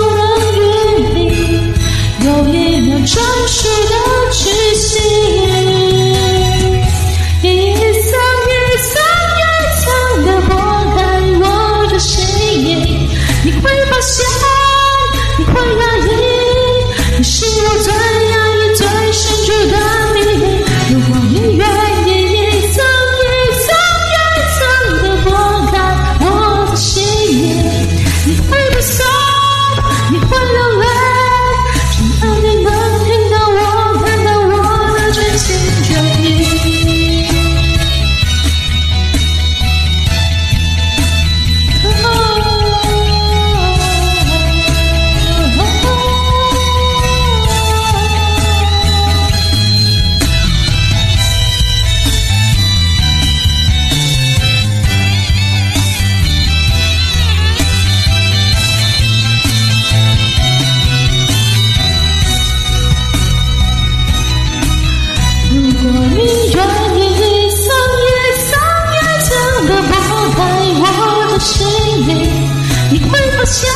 [73.47, 73.76] 셔